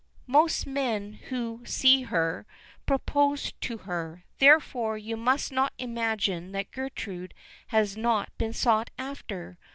[0.25, 2.47] "Most men who see her,
[2.87, 7.35] propose to her; therefore you must not imagine that Gertrude
[7.67, 9.59] has not been sought after.